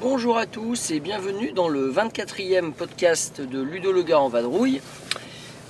Bonjour 0.00 0.38
à 0.38 0.46
tous 0.46 0.92
et 0.92 1.00
bienvenue 1.00 1.50
dans 1.50 1.68
le 1.68 1.90
24e 1.92 2.72
podcast 2.72 3.40
de 3.40 3.60
Ludo 3.60 3.90
le 3.90 4.04
gars 4.04 4.20
en 4.20 4.28
vadrouille. 4.28 4.80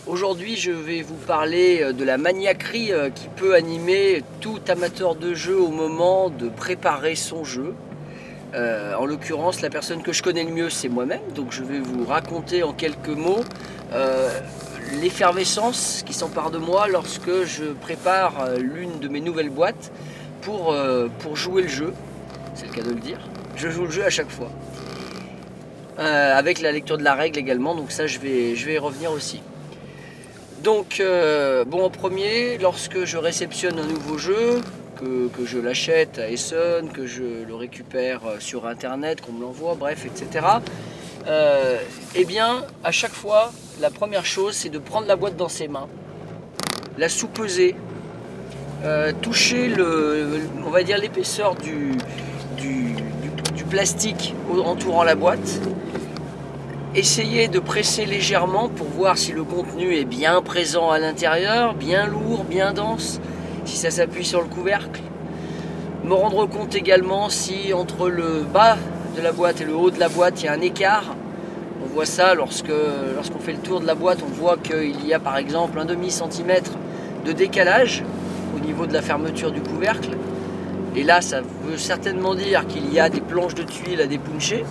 Aujourd'hui, 0.07 0.54
je 0.54 0.70
vais 0.70 1.02
vous 1.02 1.16
parler 1.16 1.80
euh, 1.82 1.93
de 1.93 2.04
la 2.04 2.16
maniaquerie 2.16 2.93
euh, 2.93 3.11
qui 3.11 3.27
peut 3.27 3.56
animer 3.56 4.23
tout 4.41 4.60
amateur 4.69 5.16
de 5.16 5.34
jeu 5.34 5.59
au 5.59 5.70
moment 5.70 6.30
de 6.30 6.48
préparer 6.48 7.16
son 7.16 7.42
jeu. 7.42 7.74
Euh, 8.55 8.95
en 8.95 9.05
l'occurrence, 9.05 9.62
la 9.62 9.69
personne 9.69 10.02
que 10.05 10.12
je 10.12 10.23
connais 10.23 10.45
le 10.45 10.52
mieux, 10.52 10.70
c'est 10.70 10.88
moi-même. 10.88 11.23
Donc, 11.34 11.50
je 11.50 11.64
vais 11.64 11.80
vous 11.80 12.05
raconter 12.05 12.62
en 12.62 12.73
quelques 12.73 13.09
mots 13.09 13.45
l'effervescence 15.00 16.05
qui 16.06 16.12
s'empare 16.12 16.52
de 16.52 16.59
moi 16.59 16.86
lorsque 16.86 17.45
je 17.45 17.64
prépare 17.73 18.50
l'une 18.61 19.00
de 19.00 19.09
mes 19.09 19.20
nouvelles 19.20 19.50
boîtes 19.50 19.91
pour, 20.42 20.77
pour 21.19 21.36
jouer 21.36 21.62
le 21.62 21.69
jeu. 21.69 21.92
C'est 22.55 22.66
le 22.66 22.73
cas 22.73 22.83
de 22.83 22.91
le 22.91 23.00
dire. 23.00 23.19
Je 23.56 23.69
joue 23.69 23.84
le 23.84 23.91
jeu 23.91 24.05
à 24.05 24.11
chaque 24.11 24.30
fois. 24.30 24.50
Avec 25.98 26.61
la 26.61 26.73
lecture 26.73 26.98
de 26.98 27.05
la 27.05 27.14
règle 27.14 27.38
également, 27.38 27.75
donc 27.75 27.91
ça 27.91 28.06
je 28.06 28.19
vais, 28.19 28.55
je 28.55 28.66
vais 28.66 28.75
y 28.75 28.78
revenir 28.78 29.11
aussi. 29.11 29.41
Donc, 30.66 30.98
euh, 30.98 31.65
bon, 31.65 31.84
en 31.84 31.91
premier, 31.91 32.59
lorsque 32.59 33.05
je 33.05 33.19
réceptionne 33.19 33.79
un 33.79 33.87
nouveau 33.87 34.19
jeu, 34.19 34.61
que, 34.97 35.31
je 35.45 35.59
l'achète 35.59 36.19
à 36.19 36.28
Essen, 36.28 36.89
que 36.92 37.06
je 37.06 37.22
le 37.47 37.55
récupère 37.55 38.22
euh, 38.27 38.41
sur 38.41 38.67
internet, 38.67 39.20
qu'on 39.20 39.31
me 39.31 39.42
l'envoie, 39.42 39.77
bref, 39.77 40.05
etc. 40.06 40.44
euh, 41.28 41.78
eh 42.17 42.25
bien, 42.25 42.64
à 42.83 42.91
chaque 42.91 43.12
fois, 43.12 43.53
la 43.81 43.91
première 43.91 44.27
chose, 44.27 44.56
c'est 44.56 44.69
de 44.69 44.81
prendre 44.81 45.06
la 45.06 45.14
boîte 45.14 45.37
dans 45.37 45.48
ses 45.48 45.69
mains, 45.69 45.87
la 46.98 47.09
sous-peser, 47.09 47.77
euh, 48.83 49.12
toucher 49.22 49.69
le, 49.69 50.41
on 50.67 50.70
va 50.70 50.83
dire 50.83 50.98
l'épaisseur 50.98 51.55
du, 51.55 51.92
plastique 53.70 54.34
entourant 54.64 55.05
la 55.05 55.14
boîte, 55.14 55.61
essayer 56.97 57.48
de 57.48 57.58
presser 57.58 58.06
légèrement 58.06 58.70
pour 58.70 58.86
voir 58.86 59.19
si 59.19 59.33
le 59.33 59.44
contenu 59.44 59.94
est 59.94 60.06
bien 60.06 60.41
présent 60.41 60.91
à 60.91 60.98
l'intérieur, 60.98 61.75
bien 61.75 62.06
lourd, 62.06 62.44
bien 62.44 62.72
dense, 62.72 63.20
si 63.66 63.77
ça 63.77 63.91
s'appuie 63.91 64.25
sur 64.25 64.41
le 64.41 64.47
couvercle. 64.47 65.03
Me 66.05 66.14
rendre 66.14 66.47
compte 66.47 66.75
également 66.75 67.28
si 67.28 67.75
entre 67.75 68.08
le 68.08 68.47
bas 68.50 68.78
de 69.14 69.20
la 69.20 69.33
boîte 69.33 69.61
et 69.61 69.64
le 69.64 69.77
haut 69.77 69.91
de 69.91 70.00
la 70.00 70.08
boîte 70.08 70.41
il 70.42 70.47
y 70.47 70.48
a 70.48 70.53
un 70.53 70.61
écart. 70.62 71.14
On 71.84 71.86
voit 71.92 72.06
ça 72.06 72.34
lorsque 72.34 72.72
lorsqu'on 73.14 73.41
fait 73.41 73.53
le 73.53 73.58
tour 73.58 73.81
de 73.81 73.86
la 73.86 73.94
boîte, 73.94 74.20
on 74.27 74.33
voit 74.34 74.56
qu'il 74.56 75.06
y 75.06 75.12
a 75.12 75.19
par 75.19 75.36
exemple 75.36 75.78
un 75.78 75.84
demi 75.84 76.10
centimètre 76.10 76.72
de 77.27 77.33
décalage 77.33 78.05
au 78.56 78.60
niveau 78.60 78.86
de 78.86 78.94
la 78.94 79.03
fermeture 79.03 79.53
du 79.53 79.60
couvercle. 79.60 80.10
Et 80.94 81.03
là, 81.03 81.20
ça 81.20 81.42
veut 81.42 81.77
certainement 81.77 82.34
dire 82.34 82.66
qu'il 82.66 82.91
y 82.91 82.98
a 82.98 83.10
des 83.10 83.20
planches 83.20 83.55
de 83.55 83.64
tuiles 83.64 84.00
à 84.00 84.06
dépuncher. 84.06 84.64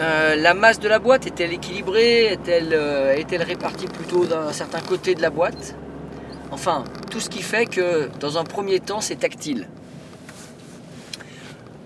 Euh, 0.00 0.34
la 0.34 0.54
masse 0.54 0.80
de 0.80 0.88
la 0.88 0.98
boîte 0.98 1.26
est-elle 1.26 1.52
équilibrée? 1.52 2.24
Est-elle 2.24 2.72
euh, 2.72 3.14
est-elle 3.14 3.42
répartie 3.42 3.86
plutôt 3.86 4.24
d'un 4.24 4.50
certain 4.50 4.80
côté 4.80 5.14
de 5.14 5.20
la 5.20 5.28
boîte? 5.28 5.74
Enfin, 6.50 6.84
tout 7.10 7.20
ce 7.20 7.28
qui 7.28 7.42
fait 7.42 7.66
que 7.66 8.08
dans 8.18 8.38
un 8.38 8.44
premier 8.44 8.80
temps, 8.80 9.02
c'est 9.02 9.16
tactile. 9.16 9.68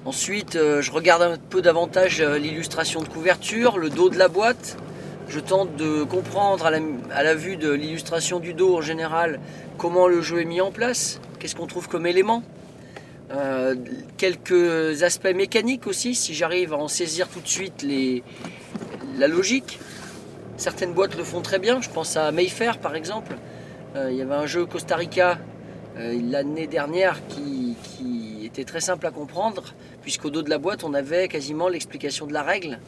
Ensuite, 0.05 0.55
euh, 0.55 0.81
je 0.81 0.93
regarde 0.93 1.23
un 1.23 1.37
peu 1.37 1.61
davantage 1.61 2.23
l'illustration 2.23 3.03
de 3.03 3.09
couverture, 3.09 3.79
le 3.79 3.91
dos 3.91 4.11
de 4.11 4.19
la 4.19 4.29
boîte. 4.29 4.77
Je 5.29 5.41
tente 5.41 5.75
de 5.75 6.05
comprendre 6.05 6.67
à 6.67 7.23
la 7.23 7.35
vue 7.35 7.57
de 7.57 7.73
l'illustration 7.73 8.39
du 8.39 8.55
dos 8.55 8.77
en 8.77 8.81
général 8.81 9.41
comment 9.77 10.07
le 10.07 10.21
jeu 10.21 10.41
est 10.41 10.45
mis 10.45 10.61
en 10.61 10.71
place, 10.71 11.19
qu'est-ce 11.41 11.57
qu'on 11.57 11.67
trouve 11.67 11.89
comme 11.89 12.07
élément? 12.07 12.43
Euh, 13.35 13.75
quelques 14.17 15.03
aspects 15.03 15.35
mécaniques 15.35 15.87
aussi, 15.87 16.15
si 16.15 16.35
j'arrive 16.35 16.73
à 16.73 16.77
en 16.77 16.89
saisir 16.89 17.29
tout 17.29 17.41
de 17.41 17.49
suite 17.49 17.85
la 19.19 19.29
logique. 19.29 19.81
Certaines 20.57 20.93
boîtes 20.93 21.17
le 21.17 21.25
font 21.25 21.41
très 21.41 21.59
bien, 21.59 21.81
je 21.81 21.91
pense 21.91 22.17
à 22.17 22.31
Mayfair 22.31 22.79
par 22.79 22.95
exemple. 22.95 23.37
Euh, 23.97 24.11
il 24.11 24.17
y 24.17 24.23
avait 24.23 24.35
un 24.35 24.47
jeu 24.47 24.67
Costa 24.67 24.95
Rica 24.95 25.39
euh, 25.97 26.21
l'année 26.31 26.69
dernière 26.69 27.27
qui, 27.29 27.77
qui 27.83 28.45
était 28.45 28.65
très 28.65 28.81
simple 28.81 29.07
à 29.07 29.11
comprendre, 29.11 29.75
puisqu'au 30.03 30.31
dos 30.31 30.43
de 30.43 30.51
la 30.51 30.59
boîte 30.59 30.85
on 30.85 30.95
avait 30.95 31.27
quasiment 31.27 31.69
l'explication 31.69 32.27
de 32.27 32.33
la 32.33 32.43
règle 32.43 32.79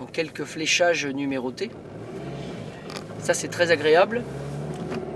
en 0.00 0.06
quelques 0.06 0.44
fléchages 0.44 1.06
numérotés. 1.06 1.70
Ça 3.20 3.32
c'est 3.32 3.48
très 3.48 3.70
agréable. 3.70 4.24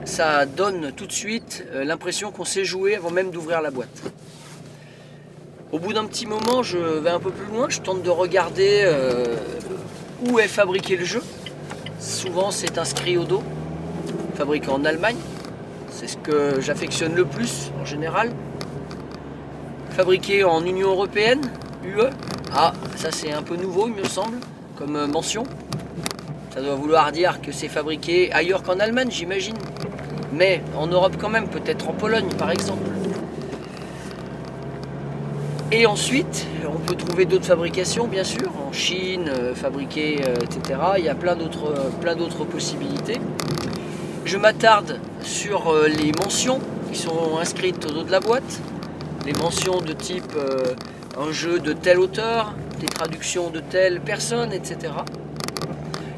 Ça 0.05 0.47
donne 0.47 0.93
tout 0.93 1.06
de 1.06 1.12
suite 1.12 1.65
l'impression 1.75 2.31
qu'on 2.31 2.44
sait 2.44 2.65
jouer 2.65 2.94
avant 2.94 3.11
même 3.11 3.31
d'ouvrir 3.31 3.61
la 3.61 3.71
boîte. 3.71 4.03
Au 5.71 5.79
bout 5.79 5.93
d'un 5.93 6.06
petit 6.06 6.25
moment, 6.25 6.62
je 6.62 6.79
vais 6.79 7.11
un 7.11 7.21
peu 7.21 7.31
plus 7.31 7.45
loin, 7.55 7.67
je 7.69 7.81
tente 7.81 8.03
de 8.03 8.09
regarder 8.09 8.81
euh, 8.84 9.37
où 10.27 10.39
est 10.39 10.49
fabriqué 10.49 10.97
le 10.97 11.05
jeu. 11.05 11.23
Souvent 12.01 12.51
c'est 12.51 12.79
inscrit 12.79 13.19
au 13.19 13.25
dos, 13.25 13.43
fabriqué 14.34 14.71
en 14.71 14.87
Allemagne. 14.87 15.19
C'est 15.91 16.06
ce 16.06 16.17
que 16.17 16.59
j'affectionne 16.62 17.15
le 17.15 17.27
plus 17.27 17.71
en 17.83 17.84
général. 17.84 18.31
Fabriqué 19.91 20.43
en 20.43 20.65
Union 20.65 20.89
Européenne, 20.89 21.43
UE. 21.85 22.09
Ah, 22.55 22.73
ça 22.97 23.11
c'est 23.12 23.33
un 23.33 23.43
peu 23.43 23.56
nouveau 23.56 23.89
il 23.89 23.95
me 23.95 24.05
semble, 24.05 24.39
comme 24.75 24.97
euh, 24.97 25.06
mention. 25.06 25.43
Ça 26.55 26.62
doit 26.62 26.77
vouloir 26.77 27.12
dire 27.12 27.43
que 27.43 27.53
c'est 27.53 27.69
fabriqué 27.69 28.33
ailleurs 28.33 28.62
qu'en 28.62 28.81
Allemagne, 28.81 29.11
j'imagine. 29.11 29.59
Mais 30.33 30.62
en 30.79 30.87
Europe 30.87 31.17
quand 31.21 31.29
même, 31.29 31.49
peut-être 31.49 31.91
en 31.91 31.93
Pologne 31.93 32.31
par 32.39 32.50
exemple. 32.50 32.89
Et 35.71 35.84
ensuite, 35.84 36.47
on 36.67 36.79
peut 36.79 36.95
trouver 36.95 37.27
d'autres 37.27 37.45
fabrications, 37.45 38.09
bien 38.09 38.25
sûr, 38.25 38.51
en 38.67 38.73
Chine, 38.73 39.29
euh, 39.29 39.55
fabriquées, 39.55 40.23
euh, 40.27 40.37
etc. 40.37 40.81
Il 40.97 41.05
y 41.05 41.11
a 41.11 41.15
plein 41.15 41.37
d'autres, 41.37 41.67
euh, 41.67 41.91
plein 42.01 42.17
d'autres 42.17 42.47
possibilités. 42.47 43.21
Je 44.25 44.39
m'attarde 44.39 44.99
sur 45.21 45.75
les 45.87 46.12
mentions 46.12 46.61
qui 46.91 46.99
sont 46.99 47.39
inscrites 47.39 47.84
au 47.87 47.91
dos 47.91 48.03
de 48.03 48.11
la 48.11 48.21
boîte. 48.21 48.61
Les 49.27 49.33
mentions 49.34 49.81
de 49.81 49.93
type 49.93 50.37
un 51.19 51.33
jeu 51.33 51.59
de 51.61 51.73
tel 51.73 51.99
auteur, 51.99 52.55
des 52.79 52.87
traductions 52.87 53.49
de 53.49 53.61
telle 53.61 54.00
personne, 54.03 54.53
etc. 54.53 54.93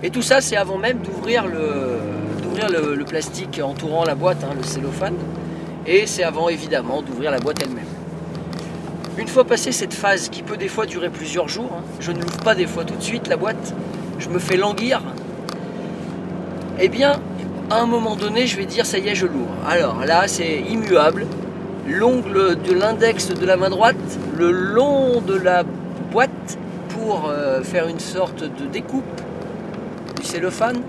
Et 0.02 0.10
tout 0.10 0.22
ça, 0.22 0.40
c'est 0.40 0.56
avant 0.56 0.76
même 0.76 0.98
d'ouvrir 0.98 1.46
le, 1.46 1.98
d'ouvrir 2.42 2.68
le 2.68 3.04
plastique 3.04 3.60
entourant 3.62 4.04
la 4.04 4.16
boîte, 4.16 4.42
hein, 4.42 4.54
le 4.56 4.64
cellophane. 4.64 5.16
Et 5.86 6.06
c'est 6.06 6.24
avant, 6.24 6.48
évidemment, 6.48 7.02
d'ouvrir 7.02 7.30
la 7.30 7.38
boîte 7.38 7.62
elle-même. 7.62 7.99
Une 9.20 9.28
fois 9.28 9.44
passée 9.44 9.70
cette 9.70 9.92
phase 9.92 10.30
qui 10.30 10.42
peut 10.42 10.56
des 10.56 10.68
fois 10.68 10.86
durer 10.86 11.10
plusieurs 11.10 11.46
jours, 11.46 11.70
hein, 11.74 11.84
je 12.00 12.10
ne 12.10 12.22
l'ouvre 12.22 12.38
pas 12.38 12.54
des 12.54 12.66
fois 12.66 12.86
tout 12.86 12.94
de 12.94 13.02
suite 13.02 13.28
la 13.28 13.36
boîte, 13.36 13.74
je 14.18 14.30
me 14.30 14.38
fais 14.38 14.56
languir. 14.56 15.02
Eh 16.80 16.88
bien, 16.88 17.20
à 17.68 17.82
un 17.82 17.86
moment 17.86 18.16
donné, 18.16 18.46
je 18.46 18.56
vais 18.56 18.64
dire 18.64 18.86
ça 18.86 18.96
y 18.96 19.08
est, 19.08 19.14
je 19.14 19.26
l'ouvre. 19.26 19.52
Alors 19.68 20.06
là, 20.06 20.26
c'est 20.26 20.62
immuable. 20.62 21.26
L'ongle 21.86 22.62
de 22.62 22.72
l'index 22.72 23.28
de 23.28 23.44
la 23.44 23.58
main 23.58 23.68
droite, 23.68 23.96
le 24.38 24.50
long 24.50 25.20
de 25.20 25.34
la 25.34 25.64
boîte 26.10 26.56
pour 26.88 27.28
euh, 27.28 27.62
faire 27.62 27.88
une 27.88 28.00
sorte 28.00 28.42
de 28.42 28.64
découpe 28.72 29.04
du 30.18 30.26
cellophane, 30.26 30.80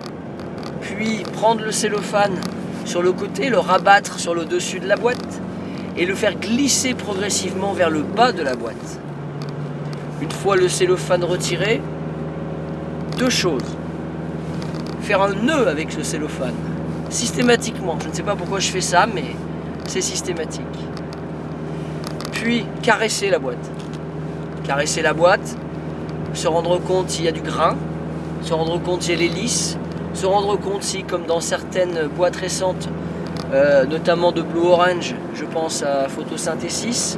puis 0.79 1.23
prendre 1.33 1.65
le 1.65 1.73
cellophane 1.73 2.39
sur 2.85 3.01
le 3.01 3.11
côté, 3.11 3.49
le 3.49 3.59
rabattre 3.59 4.19
sur 4.19 4.33
le 4.33 4.45
dessus 4.45 4.79
de 4.79 4.87
la 4.87 4.95
boîte 4.95 5.40
et 5.97 6.05
le 6.05 6.15
faire 6.15 6.35
glisser 6.35 6.93
progressivement 6.93 7.73
vers 7.73 7.89
le 7.89 8.01
bas 8.01 8.31
de 8.31 8.41
la 8.41 8.55
boîte. 8.55 8.99
Une 10.21 10.31
fois 10.31 10.55
le 10.55 10.69
cellophane 10.69 11.23
retiré, 11.23 11.81
deux 13.17 13.29
choses. 13.29 13.77
Faire 15.01 15.21
un 15.21 15.33
nœud 15.33 15.67
avec 15.67 15.91
ce 15.91 16.03
cellophane, 16.03 16.53
systématiquement. 17.09 17.97
Je 18.01 18.09
ne 18.09 18.13
sais 18.13 18.23
pas 18.23 18.35
pourquoi 18.35 18.59
je 18.59 18.69
fais 18.69 18.81
ça, 18.81 19.07
mais 19.13 19.35
c'est 19.87 20.01
systématique. 20.01 20.65
Puis 22.31 22.65
caresser 22.81 23.29
la 23.29 23.39
boîte. 23.39 23.69
Caresser 24.63 25.01
la 25.01 25.13
boîte, 25.13 25.57
se 26.33 26.47
rendre 26.47 26.79
compte 26.79 27.09
s'il 27.09 27.25
y 27.25 27.27
a 27.27 27.31
du 27.31 27.41
grain, 27.41 27.75
se 28.43 28.53
rendre 28.53 28.81
compte 28.81 29.03
si 29.03 29.11
elle 29.11 29.21
est 29.21 29.27
lisse, 29.27 29.77
se 30.13 30.25
rendre 30.25 30.57
compte 30.57 30.83
si, 30.83 31.03
comme 31.03 31.25
dans 31.25 31.41
certaines 31.41 32.07
boîtes 32.15 32.35
récentes, 32.35 32.87
euh, 33.53 33.85
notamment 33.85 34.31
de 34.31 34.41
Blue 34.41 34.61
Orange, 34.61 35.15
je 35.33 35.43
pense 35.43 35.83
à 35.83 36.07
Photosynthesis, 36.07 37.17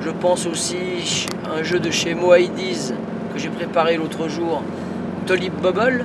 je 0.00 0.10
pense 0.10 0.46
aussi 0.46 1.28
à 1.48 1.60
un 1.60 1.62
jeu 1.62 1.78
de 1.78 1.90
chez 1.90 2.14
Moaidiz 2.14 2.94
que 3.32 3.38
j'ai 3.38 3.50
préparé 3.50 3.96
l'autre 3.96 4.28
jour, 4.28 4.62
Tulip 5.26 5.54
Bubble, 5.60 6.04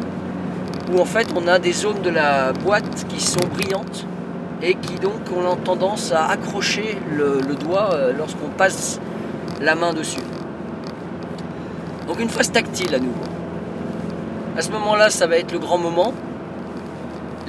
où 0.91 0.99
en 0.99 1.05
fait 1.05 1.27
on 1.35 1.47
a 1.47 1.57
des 1.57 1.73
zones 1.73 2.01
de 2.01 2.09
la 2.09 2.53
boîte 2.53 3.05
qui 3.09 3.19
sont 3.19 3.45
brillantes 3.53 4.05
et 4.61 4.75
qui 4.75 4.95
donc 4.95 5.21
ont 5.35 5.55
tendance 5.55 6.11
à 6.11 6.27
accrocher 6.27 6.97
le, 7.11 7.39
le 7.47 7.55
doigt 7.55 7.89
euh, 7.93 8.13
lorsqu'on 8.17 8.49
passe 8.49 8.99
la 9.61 9.75
main 9.75 9.93
dessus. 9.93 10.21
Donc 12.07 12.19
une 12.19 12.29
phase 12.29 12.51
tactile 12.51 12.93
à 12.93 12.99
nouveau. 12.99 13.23
À 14.57 14.61
ce 14.61 14.71
moment-là, 14.71 15.09
ça 15.09 15.27
va 15.27 15.37
être 15.37 15.51
le 15.51 15.59
grand 15.59 15.77
moment. 15.77 16.13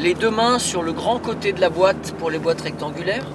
Les 0.03 0.15
deux 0.15 0.31
mains 0.31 0.59
sur 0.59 0.83
le 0.83 0.95
grand 0.95 1.19
côté 1.19 1.53
de 1.53 1.61
la 1.61 1.69
boîte 1.69 2.15
pour 2.19 2.31
les 2.31 2.39
boîtes 2.39 2.63
rectangulaires. 2.63 3.27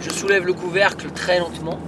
Je 0.00 0.10
soulève 0.10 0.46
le 0.46 0.52
couvercle 0.52 1.10
très 1.10 1.40
lentement 1.40 1.80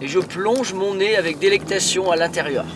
et 0.00 0.06
je 0.06 0.20
plonge 0.20 0.74
mon 0.74 0.94
nez 0.94 1.16
avec 1.16 1.40
délectation 1.40 2.12
à 2.12 2.14
l'intérieur. 2.14 2.66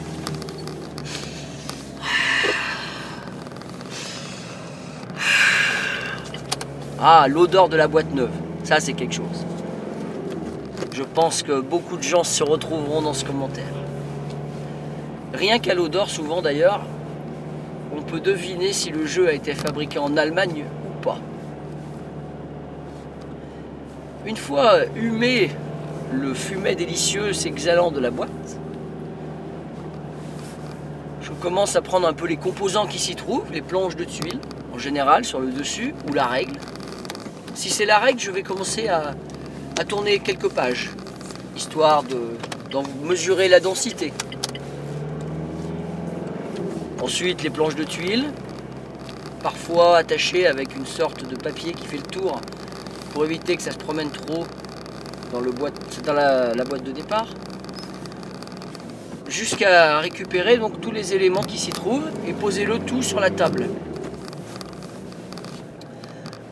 Ah, 6.98 7.26
l'odeur 7.28 7.68
de 7.68 7.76
la 7.76 7.86
boîte 7.86 8.12
neuve, 8.12 8.30
ça 8.64 8.80
c'est 8.80 8.94
quelque 8.94 9.14
chose. 9.14 9.46
Je 10.92 11.04
pense 11.04 11.44
que 11.44 11.60
beaucoup 11.60 11.96
de 11.96 12.02
gens 12.02 12.24
se 12.24 12.42
retrouveront 12.42 13.02
dans 13.02 13.14
ce 13.14 13.24
commentaire. 13.24 13.64
Rien 15.32 15.60
qu'à 15.60 15.74
l'odeur, 15.74 16.10
souvent 16.10 16.42
d'ailleurs, 16.42 16.80
on 17.96 18.02
peut 18.02 18.20
deviner 18.20 18.72
si 18.72 18.90
le 18.90 19.06
jeu 19.06 19.28
a 19.28 19.32
été 19.32 19.54
fabriqué 19.54 19.98
en 19.98 20.16
Allemagne 20.16 20.64
ou 20.84 21.02
pas. 21.02 21.18
Une 24.26 24.36
fois 24.36 24.84
humé 24.94 25.50
le 26.12 26.34
fumet 26.34 26.74
délicieux 26.74 27.32
s'exhalant 27.32 27.90
de 27.90 28.00
la 28.00 28.10
boîte, 28.10 28.58
je 31.22 31.32
commence 31.32 31.74
à 31.76 31.82
prendre 31.82 32.06
un 32.06 32.12
peu 32.12 32.26
les 32.26 32.36
composants 32.36 32.86
qui 32.86 32.98
s'y 32.98 33.16
trouvent, 33.16 33.50
les 33.52 33.62
planches 33.62 33.96
de 33.96 34.04
tuiles, 34.04 34.40
en 34.74 34.78
général 34.78 35.24
sur 35.24 35.40
le 35.40 35.50
dessus, 35.50 35.94
ou 36.08 36.12
la 36.12 36.26
règle. 36.26 36.58
Si 37.54 37.70
c'est 37.70 37.86
la 37.86 37.98
règle, 37.98 38.20
je 38.20 38.30
vais 38.30 38.42
commencer 38.42 38.88
à, 38.88 39.14
tourner 39.88 40.18
quelques 40.18 40.48
pages, 40.48 40.90
histoire 41.56 42.02
de, 42.02 42.18
d'en 42.70 42.82
mesurer 43.04 43.48
la 43.48 43.60
densité. 43.60 44.12
Ensuite, 47.06 47.44
les 47.44 47.50
planches 47.50 47.76
de 47.76 47.84
tuiles, 47.84 48.24
parfois 49.40 49.96
attachées 49.96 50.48
avec 50.48 50.74
une 50.74 50.84
sorte 50.84 51.24
de 51.24 51.36
papier 51.36 51.72
qui 51.72 51.86
fait 51.86 51.98
le 51.98 52.02
tour 52.02 52.40
pour 53.12 53.24
éviter 53.24 53.56
que 53.56 53.62
ça 53.62 53.70
se 53.70 53.78
promène 53.78 54.10
trop 54.10 54.44
dans, 55.32 55.38
le 55.38 55.52
boîte, 55.52 56.02
dans 56.04 56.12
la, 56.12 56.64
boîte 56.64 56.82
de 56.82 56.90
départ. 56.90 57.28
Jusqu'à 59.28 60.00
récupérer 60.00 60.58
donc 60.58 60.80
tous 60.80 60.90
les 60.90 61.14
éléments 61.14 61.44
qui 61.44 61.58
s'y 61.58 61.70
trouvent 61.70 62.10
et 62.26 62.32
poser 62.32 62.64
le 62.64 62.80
tout 62.80 63.02
sur 63.02 63.20
la 63.20 63.30
table. 63.30 63.68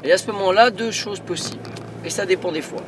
Et 0.05 0.13
à 0.13 0.19
ce 0.19 0.31
moment-là, 0.31 0.71
deux 0.71 0.93
choses 0.93 1.19
possibles. 1.19 1.69
Et 2.05 2.11
ça 2.11 2.27
dépend 2.27 2.53
des 2.53 2.63
fois. 2.63 2.83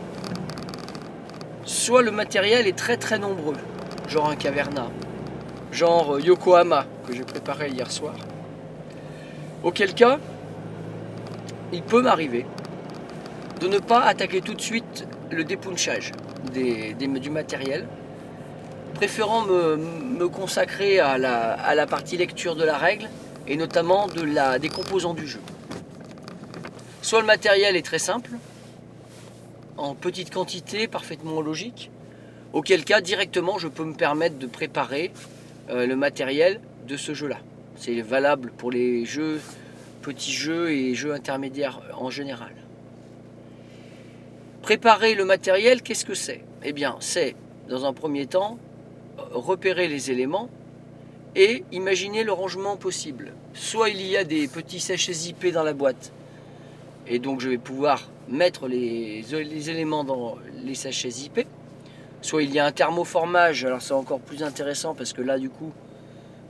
Soit 1.64 2.02
le 2.02 2.12
matériel 2.12 2.68
est 2.68 2.78
très 2.78 2.96
très 2.96 3.18
nombreux, 3.18 3.56
genre 4.06 4.30
un 4.30 4.36
caverna, 4.36 4.88
genre 5.72 6.20
Yokohama 6.20 6.86
que 7.06 7.14
j'ai 7.14 7.24
préparé 7.24 7.70
hier 7.70 7.90
soir. 7.90 8.14
Auquel 9.62 9.94
cas, 9.94 10.18
il 11.72 11.82
peut 11.82 12.02
m'arriver 12.02 12.46
de 13.60 13.68
ne 13.68 13.78
pas 13.78 14.02
attaquer 14.02 14.40
tout 14.40 14.54
de 14.54 14.60
suite 14.60 15.06
le 15.30 15.44
dépunchage 15.44 16.12
du 16.52 17.30
matériel, 17.30 17.86
préférant 18.94 19.42
me, 19.42 20.28
consacrer 20.28 21.00
à 21.00 21.18
la, 21.18 21.86
partie 21.86 22.16
lecture 22.16 22.56
de 22.56 22.64
la 22.64 22.78
règle 22.78 23.08
et 23.46 23.56
notamment 23.56 24.08
des 24.08 24.68
composants 24.68 25.14
du 25.14 25.26
jeu. 25.26 25.40
Soit 27.02 27.20
le 27.20 27.26
matériel 27.26 27.76
est 27.76 27.84
très 27.84 27.98
simple, 27.98 28.30
en 29.76 29.94
petite 29.94 30.32
quantité, 30.32 30.88
parfaitement 30.88 31.40
logique, 31.40 31.90
auquel 32.52 32.84
cas 32.84 33.00
directement 33.00 33.58
je 33.58 33.68
peux 33.68 33.84
me 33.84 33.94
permettre 33.94 34.38
de 34.38 34.46
préparer 34.46 35.12
euh, 35.70 35.86
le 35.86 35.96
matériel 35.96 36.60
de 36.86 36.96
ce 36.96 37.14
jeu-là. 37.14 37.38
C'est 37.76 38.00
valable 38.00 38.52
pour 38.56 38.70
les 38.70 39.04
jeux, 39.04 39.40
petits 40.02 40.32
jeux 40.32 40.70
et 40.70 40.94
jeux 40.94 41.12
intermédiaires 41.12 41.80
en 41.98 42.10
général. 42.10 42.52
Préparer 44.62 45.14
le 45.14 45.24
matériel, 45.24 45.82
qu'est-ce 45.82 46.04
que 46.04 46.14
c'est? 46.14 46.42
Eh 46.64 46.72
bien, 46.72 46.96
c'est, 47.00 47.36
dans 47.68 47.84
un 47.84 47.92
premier 47.92 48.26
temps, 48.26 48.58
repérer 49.30 49.88
les 49.88 50.10
éléments 50.10 50.48
et 51.34 51.64
imaginer 51.70 52.24
le 52.24 52.32
rangement 52.32 52.76
possible. 52.76 53.32
Soit 53.54 53.90
il 53.90 54.02
y 54.02 54.16
a 54.16 54.24
des 54.24 54.48
petits 54.48 54.80
sachets 54.80 55.12
zippés 55.12 55.52
dans 55.52 55.62
la 55.62 55.74
boîte, 55.74 56.12
et 57.06 57.18
donc 57.18 57.40
je 57.40 57.48
vais 57.48 57.58
pouvoir 57.58 58.10
mettre 58.28 58.66
les, 58.66 59.22
les 59.22 59.70
éléments 59.70 60.02
dans 60.02 60.36
les 60.64 60.74
sachets 60.74 61.10
zippés. 61.10 61.46
Soit 62.26 62.42
il 62.42 62.52
y 62.52 62.58
a 62.58 62.66
un 62.66 62.72
thermoformage, 62.72 63.64
alors 63.64 63.80
c'est 63.80 63.94
encore 63.94 64.18
plus 64.18 64.42
intéressant 64.42 64.96
parce 64.96 65.12
que 65.12 65.22
là 65.22 65.38
du 65.38 65.48
coup 65.48 65.70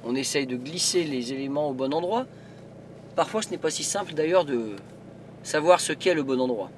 on 0.06 0.14
essaye 0.14 0.46
de 0.46 0.56
glisser 0.56 1.05
les 1.05 1.34
éléments 1.34 1.69
au 1.69 1.75
bon 1.75 1.93
endroit. 1.93 2.25
Parfois 3.14 3.43
ce 3.43 3.50
n'est 3.50 3.58
pas 3.58 3.69
si 3.69 3.84
simple 3.84 4.14
d'ailleurs 4.14 4.46
de 4.46 4.70
savoir 5.43 5.81
ce 5.81 5.93
qu'est 5.93 6.14
le 6.14 6.23
bon 6.23 6.40
endroit. 6.40 6.70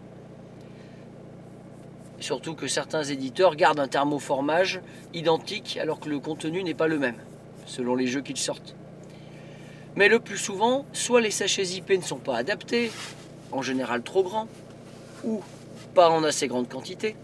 Surtout 2.18 2.56
que 2.56 2.66
certains 2.66 3.04
éditeurs 3.04 3.54
gardent 3.54 3.78
un 3.78 3.86
thermoformage 3.86 4.80
identique 5.14 5.78
alors 5.80 6.00
que 6.00 6.08
le 6.08 6.18
contenu 6.18 6.64
n'est 6.64 6.74
pas 6.74 6.88
le 6.88 6.98
même, 6.98 7.18
selon 7.66 7.94
les 7.94 8.08
jeux 8.08 8.22
qu'ils 8.22 8.36
sortent. 8.36 8.74
Mais 9.94 10.08
le 10.08 10.18
plus 10.18 10.38
souvent, 10.38 10.86
soit 10.92 11.20
les 11.20 11.30
sachets 11.30 11.62
zippés 11.62 11.98
ne 11.98 12.02
sont 12.02 12.18
pas 12.18 12.36
adaptés, 12.36 12.90
en 13.52 13.62
général 13.62 14.02
trop 14.02 14.24
grands, 14.24 14.48
ou 15.22 15.40
pas 15.94 16.10
en 16.10 16.24
assez 16.24 16.48
grande 16.48 16.68
quantité. 16.68 17.14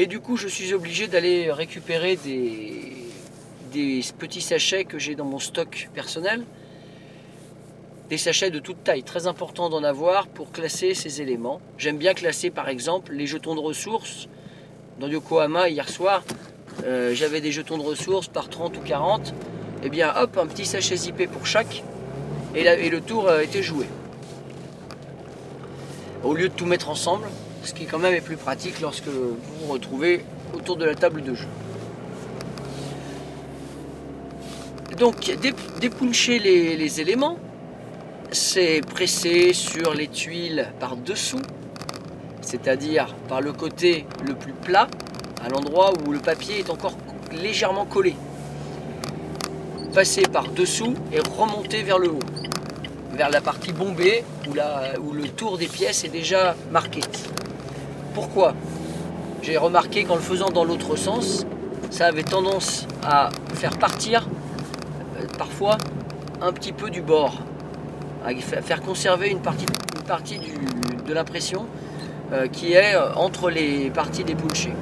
Et 0.00 0.06
du 0.06 0.20
coup, 0.20 0.36
je 0.36 0.46
suis 0.46 0.72
obligé 0.74 1.08
d'aller 1.08 1.50
récupérer 1.50 2.14
des, 2.14 4.00
petits 4.16 4.40
sachets 4.40 4.84
que 4.84 4.96
j'ai 4.96 5.16
dans 5.16 5.24
mon 5.24 5.40
stock 5.40 5.90
personnel. 5.92 6.44
Des 8.08 8.16
sachets 8.16 8.52
de 8.52 8.60
toute 8.60 8.84
taille, 8.84 9.02
très 9.02 9.26
important 9.26 9.68
d'en 9.68 9.82
avoir 9.82 10.28
pour 10.28 10.52
classer 10.52 10.94
ces 10.94 11.20
éléments. 11.20 11.60
J'aime 11.78 11.98
bien 11.98 12.14
classer 12.14 12.50
par 12.50 12.68
exemple 12.68 13.12
les 13.12 13.26
jetons 13.26 13.56
de 13.56 13.60
ressources. 13.60 14.28
Dans 15.00 15.08
Yokohama, 15.08 15.68
hier 15.68 15.88
soir, 15.88 16.22
euh, 16.84 17.12
j'avais 17.12 17.40
des 17.40 17.50
jetons 17.50 17.76
de 17.76 17.82
ressources 17.82 18.28
par 18.28 18.48
30 18.48 18.76
ou 18.76 18.80
40. 18.80 19.34
Et 19.82 19.88
bien 19.88 20.14
hop, 20.16 20.38
un 20.38 20.46
petit 20.46 20.64
sachet 20.64 20.96
zippé 20.96 21.26
pour 21.26 21.44
chaque. 21.44 21.82
Et, 22.54 22.88
le 22.88 23.00
tour 23.00 23.28
a 23.28 23.42
été 23.42 23.64
joué. 23.64 23.86
Au 26.22 26.34
lieu 26.34 26.48
de 26.48 26.54
tout 26.54 26.66
mettre 26.66 26.88
ensemble, 26.88 27.26
ce 27.68 27.74
qui 27.74 27.84
quand 27.84 27.98
même 27.98 28.14
est 28.14 28.22
plus 28.22 28.38
pratique 28.38 28.80
lorsque 28.80 29.08
vous 29.08 29.36
vous 29.60 29.70
retrouvez 29.70 30.24
autour 30.54 30.76
de 30.78 30.86
la 30.86 30.94
table 30.94 31.22
de 31.22 31.34
jeu. 31.34 31.46
Donc 34.96 35.20
dé- 35.42 35.52
dépuncher 35.78 36.38
les, 36.38 36.76
les 36.78 37.00
éléments, 37.02 37.36
c'est 38.32 38.80
presser 38.80 39.52
sur 39.52 39.92
les 39.92 40.08
tuiles 40.08 40.72
par 40.80 40.96
dessous, 40.96 41.42
c'est-à-dire 42.40 43.14
par 43.28 43.42
le 43.42 43.52
côté 43.52 44.06
le 44.26 44.34
plus 44.34 44.54
plat, 44.54 44.88
à 45.44 45.50
l'endroit 45.50 45.92
où 46.06 46.10
le 46.10 46.20
papier 46.20 46.60
est 46.60 46.70
encore 46.70 46.96
légèrement 47.32 47.84
collé. 47.84 48.16
Passer 49.92 50.22
par 50.22 50.48
dessous 50.48 50.94
et 51.12 51.20
remonter 51.20 51.82
vers 51.82 51.98
le 51.98 52.08
haut, 52.12 52.18
vers 53.12 53.28
la 53.28 53.42
partie 53.42 53.72
bombée 53.72 54.24
où, 54.48 54.54
la- 54.54 54.98
où 54.98 55.12
le 55.12 55.28
tour 55.28 55.58
des 55.58 55.66
pièces 55.68 56.04
est 56.04 56.08
déjà 56.08 56.56
marqué. 56.72 57.00
Pourquoi 58.18 58.52
J'ai 59.42 59.56
remarqué 59.56 60.02
qu'en 60.02 60.16
le 60.16 60.20
faisant 60.20 60.48
dans 60.48 60.64
l'autre 60.64 60.96
sens, 60.96 61.46
ça 61.88 62.06
avait 62.06 62.24
tendance 62.24 62.84
à 63.04 63.30
faire 63.54 63.78
partir 63.78 64.26
euh, 65.20 65.24
parfois 65.38 65.78
un 66.42 66.52
petit 66.52 66.72
peu 66.72 66.90
du 66.90 67.00
bord, 67.00 67.34
à 68.26 68.34
fa- 68.34 68.60
faire 68.60 68.82
conserver 68.82 69.28
une 69.28 69.38
partie, 69.38 69.66
de 71.06 71.14
l'impression 71.14 71.66
euh, 72.32 72.48
qui 72.48 72.72
est 72.72 72.96
euh, 72.96 73.14
entre 73.14 73.50
les 73.50 73.88
parties 73.90 74.24
des 74.24 74.34
punchés. 74.34 74.74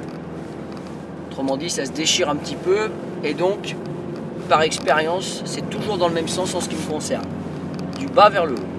Autrement 1.29 1.57
dit, 1.57 1.69
ça 1.69 1.85
se 1.85 1.91
déchire 1.91 2.29
un 2.31 2.37
petit 2.37 2.55
peu 2.55 2.89
et 3.23 3.35
donc, 3.35 3.75
par 4.49 4.63
expérience, 4.63 5.43
c'est 5.45 5.69
toujours 5.69 5.99
dans 5.99 6.07
le 6.07 6.15
même 6.15 6.27
sens 6.27 6.55
en 6.55 6.59
ce 6.59 6.69
qui 6.69 6.75
me 6.75 6.91
concerne, 6.91 7.25
du 7.99 8.07
bas 8.07 8.29
vers 8.29 8.47
le 8.47 8.55
haut. 8.55 8.69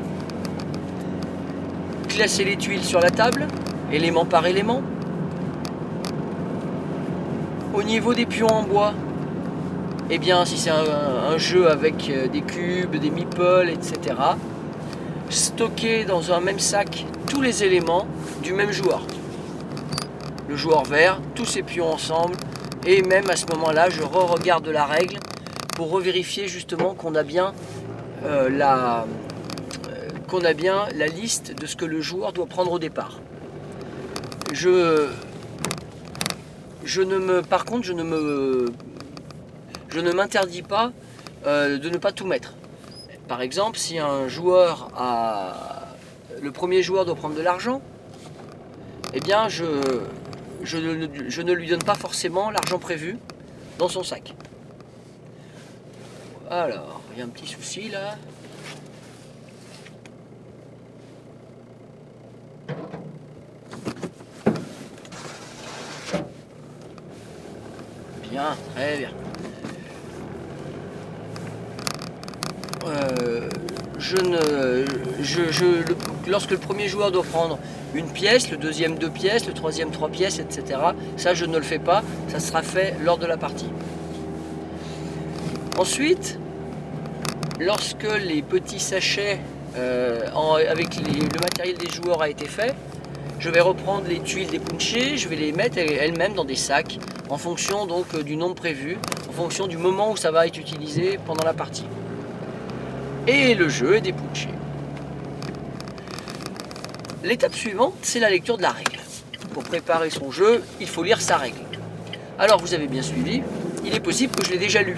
Classer 2.09 2.43
les 2.43 2.57
tuiles 2.57 2.83
sur 2.83 2.99
la 2.99 3.11
table, 3.11 3.47
élément 3.92 4.25
par 4.25 4.47
élément. 4.47 4.83
Au 7.75 7.83
niveau 7.83 8.14
des 8.14 8.26
pions 8.26 8.49
en 8.49 8.62
bois, 8.62 8.92
eh 10.11 10.18
bien, 10.18 10.45
si 10.45 10.57
c'est 10.57 10.71
un, 10.71 11.37
jeu 11.37 11.71
avec 11.71 12.11
euh, 12.11 12.26
des 12.26 12.40
cubes, 12.40 12.97
des 12.97 13.11
meeples, 13.11 13.68
etc., 13.71 14.16
stocker 15.30 16.04
dans 16.04 16.33
un 16.33 16.40
même 16.40 16.59
sac 16.59 17.04
tous 17.28 17.42
les 17.42 17.62
éléments 17.62 18.07
du 18.42 18.54
même 18.54 18.73
joueur. 18.73 19.02
Le 20.49 20.57
joueur 20.57 20.85
vert, 20.85 21.21
tous 21.35 21.45
ses 21.45 21.62
pions 21.62 21.92
ensemble, 21.92 22.35
et 22.87 23.02
même 23.02 23.28
à 23.28 23.37
ce 23.37 23.45
moment-là, 23.54 23.90
je 23.90 24.02
re-regarde 24.02 24.66
la 24.68 24.87
règle 24.87 25.18
pour 25.76 25.90
revérifier 25.90 26.49
justement 26.49 26.95
qu'on 26.95 27.14
a 27.14 27.23
bien 27.23 27.52
euh, 28.25 28.49
la 28.49 29.04
euh, 29.90 30.09
qu'on 30.26 30.45
a 30.45 30.54
bien 30.54 30.87
la 30.97 31.07
liste 31.07 31.54
de 31.54 31.66
ce 31.66 31.76
que 31.76 31.85
le 31.85 32.00
joueur 32.00 32.33
doit 32.33 32.47
prendre 32.47 32.73
au 32.73 32.78
départ. 32.78 33.21
Je 34.52 35.09
je 36.85 37.02
ne 37.02 37.19
me 37.19 37.43
par 37.43 37.64
contre 37.64 37.85
je 37.85 37.93
ne 37.93 38.02
me 38.02 38.73
je 39.88 40.00
ne 40.00 40.12
m'interdis 40.12 40.62
pas 40.62 40.93
euh, 41.47 41.78
de 41.78 41.88
ne 41.90 41.99
pas 41.99 42.12
tout 42.12 42.26
mettre. 42.26 42.55
Par 43.28 43.43
exemple, 43.43 43.78
si 43.78 43.99
un 43.99 44.26
joueur 44.26 44.90
a 44.97 45.87
le 46.40 46.50
premier 46.50 46.83
joueur 46.83 47.05
doit 47.05 47.14
prendre 47.14 47.35
de 47.37 47.43
l'argent, 47.43 47.83
eh 49.12 49.21
bien 49.21 49.49
je, 49.49 49.64
je, 50.62 50.78
ne, 50.78 51.09
je 51.28 51.43
ne 51.43 51.52
lui 51.52 51.69
donne 51.69 51.83
pas 51.83 51.95
forcément 51.95 52.50
l'argent 52.50 52.78
prévu 52.78 53.19
dans 53.78 53.88
son 53.88 54.02
sac. 54.02 54.35
Alors, 56.50 57.02
il 57.12 57.19
y 57.19 57.23
a 57.23 57.25
un 57.25 57.28
petit 57.28 57.47
souci 57.47 57.90
là. 57.90 58.17
Très 68.75 68.99
bien. 68.99 69.11
Euh, 72.87 73.49
lorsque 76.26 76.50
le 76.52 76.59
premier 76.59 76.88
joueur 76.88 77.11
doit 77.11 77.25
prendre 77.25 77.59
une 77.95 78.07
pièce, 78.07 78.50
le 78.50 78.57
deuxième 78.57 78.97
deux 78.97 79.11
pièces, 79.11 79.47
le 79.47 79.52
troisième 79.52 79.90
trois 79.90 80.09
pièces, 80.09 80.38
etc. 80.38 80.80
Ça, 81.16 81.35
je 81.35 81.45
ne 81.45 81.57
le 81.57 81.64
fais 81.64 81.78
pas. 81.78 82.02
Ça 82.28 82.38
sera 82.38 82.62
fait 82.62 82.95
lors 83.02 83.18
de 83.18 83.26
la 83.26 83.37
partie. 83.37 83.71
Ensuite, 85.76 86.38
lorsque 87.59 88.07
les 88.25 88.42
petits 88.42 88.80
sachets 88.80 89.40
euh, 89.76 90.21
avec 90.71 90.97
le 90.97 91.40
matériel 91.40 91.76
des 91.76 91.90
joueurs 91.90 92.23
a 92.23 92.28
été 92.28 92.47
fait, 92.47 92.75
je 93.38 93.50
vais 93.50 93.61
reprendre 93.61 94.04
les 94.09 94.21
tuiles 94.21 94.49
des 94.49 94.59
punchés, 94.59 95.16
je 95.16 95.28
vais 95.28 95.37
les 95.37 95.52
mettre 95.52 95.78
elles-mêmes 95.78 96.35
dans 96.35 96.45
des 96.45 96.57
sacs 96.57 96.99
en 97.30 97.38
fonction 97.38 97.87
donc 97.87 98.06
euh, 98.14 98.23
du 98.23 98.37
nombre 98.37 98.54
prévu, 98.54 98.97
en 99.28 99.32
fonction 99.32 99.66
du 99.66 99.76
moment 99.76 100.12
où 100.12 100.16
ça 100.16 100.30
va 100.30 100.47
être 100.47 100.58
utilisé 100.58 101.18
pendant 101.26 101.44
la 101.44 101.52
partie. 101.52 101.87
Et 103.26 103.54
le 103.54 103.68
jeu 103.68 103.97
est 103.97 104.00
dépunché. 104.00 104.49
L'étape 107.23 107.54
suivante, 107.54 107.94
c'est 108.02 108.20
la 108.20 108.30
lecture 108.30 108.56
de 108.56 108.62
la 108.62 108.70
règle. 108.70 108.99
Pour 109.52 109.64
préparer 109.64 110.08
son 110.08 110.30
jeu, 110.30 110.62
il 110.80 110.88
faut 110.88 111.02
lire 111.02 111.20
sa 111.20 111.37
règle. 111.37 111.58
Alors 112.38 112.61
vous 112.61 112.75
avez 112.75 112.87
bien 112.87 113.02
suivi, 113.02 113.42
il 113.85 113.94
est 113.94 114.00
possible 114.00 114.35
que 114.35 114.44
je 114.44 114.52
l'ai 114.52 114.58
déjà 114.58 114.82
lu, 114.82 114.97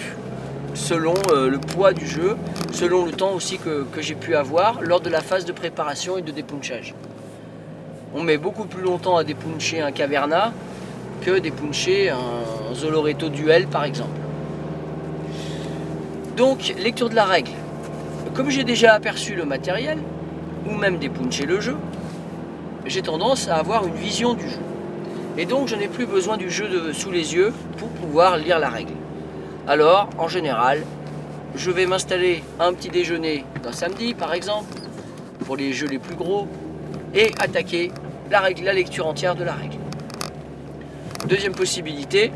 selon 0.74 1.14
euh, 1.30 1.48
le 1.48 1.58
poids 1.58 1.92
du 1.92 2.06
jeu, 2.06 2.36
selon 2.72 3.06
le 3.06 3.12
temps 3.12 3.32
aussi 3.32 3.58
que, 3.58 3.84
que 3.84 4.02
j'ai 4.02 4.14
pu 4.14 4.36
avoir 4.36 4.82
lors 4.82 5.00
de 5.00 5.08
la 5.08 5.22
phase 5.22 5.44
de 5.44 5.52
préparation 5.52 6.18
et 6.18 6.22
de 6.22 6.30
dépunchage. 6.30 6.94
On 8.14 8.22
met 8.22 8.36
beaucoup 8.36 8.64
plus 8.64 8.82
longtemps 8.82 9.16
à 9.16 9.24
dépuncher 9.24 9.80
un 9.80 9.92
caverna 9.92 10.52
que 11.20 11.38
dépuncher 11.38 12.10
un 12.10 12.74
Zoloreto 12.74 13.28
duel 13.28 13.66
par 13.66 13.84
exemple. 13.84 14.18
Donc, 16.36 16.74
lecture 16.78 17.10
de 17.10 17.14
la 17.14 17.24
règle. 17.24 17.52
Comme 18.34 18.50
j'ai 18.50 18.64
déjà 18.64 18.94
aperçu 18.94 19.34
le 19.34 19.44
matériel, 19.44 19.98
ou 20.66 20.74
même 20.74 20.98
dépunché 20.98 21.44
le 21.44 21.60
jeu, 21.60 21.76
j'ai 22.86 23.02
tendance 23.02 23.48
à 23.48 23.56
avoir 23.56 23.86
une 23.86 23.94
vision 23.94 24.34
du 24.34 24.48
jeu. 24.48 24.60
Et 25.36 25.46
donc 25.46 25.68
je 25.68 25.76
n'ai 25.76 25.88
plus 25.88 26.06
besoin 26.06 26.36
du 26.36 26.50
jeu 26.50 26.92
sous 26.92 27.10
les 27.10 27.34
yeux 27.34 27.52
pour 27.76 27.88
pouvoir 27.88 28.36
lire 28.36 28.58
la 28.58 28.68
règle. 28.68 28.94
Alors, 29.68 30.08
en 30.18 30.28
général, 30.28 30.82
je 31.54 31.70
vais 31.70 31.86
m'installer 31.86 32.42
un 32.58 32.72
petit 32.72 32.88
déjeuner 32.88 33.44
d'un 33.62 33.72
samedi, 33.72 34.14
par 34.14 34.32
exemple, 34.32 34.72
pour 35.44 35.56
les 35.56 35.72
jeux 35.72 35.88
les 35.88 35.98
plus 35.98 36.14
gros, 36.14 36.46
et 37.14 37.32
attaquer 37.38 37.90
la, 38.30 38.40
règle, 38.40 38.64
la 38.64 38.72
lecture 38.72 39.06
entière 39.06 39.34
de 39.34 39.44
la 39.44 39.52
règle. 39.52 39.79
Deuxième 41.28 41.52
possibilité, 41.52 42.32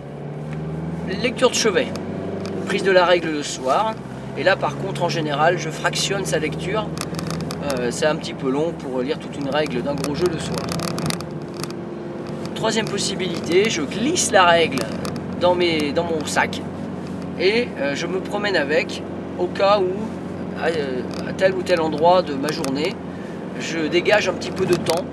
lecture 1.23 1.49
de 1.49 1.55
chevet. 1.55 1.87
Prise 2.67 2.83
de 2.83 2.91
la 2.91 3.07
règle 3.07 3.31
le 3.31 3.43
soir. 3.43 3.95
Et 4.37 4.43
là, 4.43 4.57
par 4.57 4.77
contre, 4.77 5.03
en 5.03 5.09
général, 5.09 5.57
je 5.59 5.71
fractionne 5.71 6.27
sa 6.27 6.39
lecture. 6.39 6.87
Euh, 7.63 7.91
c'est 7.91 8.05
un 8.05 8.15
petit 8.15 8.35
peu 8.35 8.51
long 8.51 8.73
pour 8.73 9.01
lire 9.01 9.19
toute 9.19 9.37
une 9.37 9.49
règle 9.49 9.83
d'un 9.83 9.95
gros 9.95 10.15
jeu 10.15 10.27
le 10.31 10.39
soir. 10.39 10.59
Troisième 12.55 12.85
possibilité, 12.85 13.71
je 13.71 13.81
glisse 13.81 14.31
la 14.31 14.45
règle 14.45 14.81
dans, 15.41 15.55
mon 15.55 16.25
sac 16.27 16.61
et 17.41 17.69
euh, 17.79 17.95
je 17.95 18.07
me 18.07 18.21
promène 18.21 18.57
avec 18.57 19.03
au 19.39 19.47
cas 19.47 19.81
où, 19.81 19.93
euh, 20.63 21.01
à 21.29 21.33
tel 21.33 21.55
ou 21.55 21.63
tel 21.63 21.81
endroit 21.81 22.23
de 22.23 22.35
ma 22.35 22.53
journée, 22.53 22.95
je 23.61 23.87
dégage 23.89 24.29
un 24.29 24.35
petit 24.35 24.51
peu 24.51 24.67
de 24.67 24.77
temps 24.77 25.05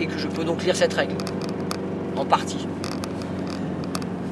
et 0.00 0.06
que 0.06 0.18
je 0.18 0.26
peux 0.26 0.44
donc 0.44 0.64
lire 0.64 0.76
cette 0.76 0.94
règle 0.94 1.14
en 2.16 2.24
partie. 2.24 2.66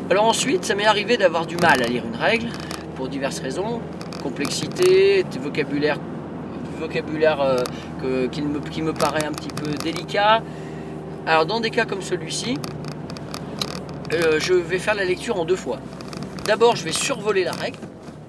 Alors 0.08 0.24
ensuite, 0.24 0.64
ça 0.64 0.76
m'est 0.76 0.86
arrivé 0.86 1.16
d'avoir 1.16 1.46
du 1.46 1.56
mal 1.56 1.82
à 1.82 1.86
lire 1.86 2.04
une 2.06 2.14
règle 2.14 2.46
pour 2.94 3.08
diverses 3.08 3.40
raisons, 3.40 3.80
complexité, 4.22 5.24
vocabulaire, 5.40 5.98
vocabulaire 6.78 7.40
euh, 8.04 8.28
qui, 8.28 8.40
me, 8.82 8.92
paraît 8.92 9.24
un 9.24 9.32
petit 9.32 9.48
peu 9.48 9.68
délicat. 9.72 10.44
Alors 11.26 11.44
dans 11.44 11.58
des 11.58 11.70
cas 11.70 11.86
comme 11.86 12.02
celui-ci, 12.02 12.56
euh, 14.12 14.38
je 14.38 14.54
vais 14.54 14.78
faire 14.78 14.94
la 14.94 15.04
lecture 15.04 15.40
en 15.40 15.44
deux 15.44 15.56
fois. 15.56 15.80
D'abord, 16.44 16.76
je 16.76 16.84
vais 16.84 16.92
survoler 16.92 17.42
la 17.42 17.52
règle 17.52 17.80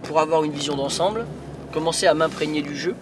pour 0.02 0.20
avoir 0.20 0.44
une 0.44 0.52
vision 0.52 0.76
d'ensemble, 0.76 1.28
commencer 1.74 2.08
à 2.08 2.16
m'imprégner 2.16 2.64
du 2.64 2.76
jeu. 2.76 2.96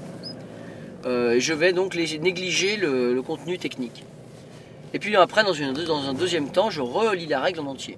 Euh, 1.06 1.36
et 1.36 1.40
je 1.40 1.54
vais 1.54 1.72
donc 1.72 1.96
négliger 1.96 2.76
le, 2.76 3.22
contenu 3.22 3.58
technique. 3.58 4.04
Et 4.94 5.00
puis 5.00 5.16
après, 5.16 5.46
dans, 5.46 5.54
dans 5.54 6.10
un 6.10 6.14
deuxième 6.14 6.50
temps, 6.50 6.70
je 6.70 6.82
relis 6.82 7.28
la 7.28 7.40
règle 7.40 7.62
en 7.62 7.68
entier. 7.68 7.98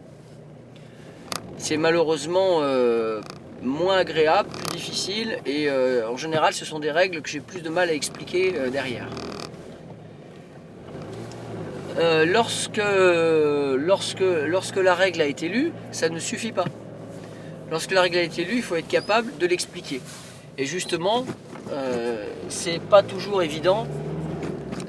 C'est 1.58 1.78
malheureusement 1.78 2.60
euh, 2.62 3.20
moins 3.64 3.98
agréable, 3.98 4.48
plus 4.50 4.78
difficile, 4.78 5.40
et 5.46 5.68
euh, 5.70 6.08
en 6.08 6.16
général, 6.16 6.54
ce 6.54 6.66
sont 6.66 6.80
des 6.80 6.92
règles 6.92 7.22
que 7.22 7.30
j'ai 7.30 7.40
plus 7.40 7.62
de 7.62 7.70
mal 7.70 7.90
à 7.90 7.94
expliquer 7.94 8.54
euh, 8.56 8.70
derrière. 8.70 9.08
Lorsque, 12.28 12.78
la 14.78 14.94
règle 14.94 15.20
a 15.20 15.26
été 15.26 15.50
lue, 15.50 15.72
ça 15.92 16.10
ne 16.10 16.20
suffit 16.20 16.52
pas. 16.52 16.66
Lorsque 17.72 17.92
la 17.92 18.02
règle 18.02 18.18
a 18.18 18.22
été 18.22 18.44
lue, 18.46 18.58
il 18.58 18.62
faut 18.62 18.76
être 18.76 18.88
capable 18.88 19.36
de 19.40 19.48
l'expliquer. 19.48 20.00
Et 20.60 20.66
justement, 20.68 21.26
c'est 22.50 22.80
pas 22.80 23.02
toujours 23.02 23.42
évident 23.42 23.88